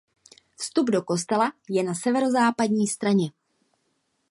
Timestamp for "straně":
2.87-3.31